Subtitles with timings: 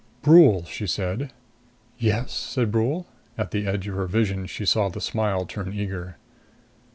[0.23, 1.31] "Brule," she said.
[1.99, 3.05] "Yes?" said Brule.
[3.37, 6.15] At the edge of her vision she saw the smile turn eager.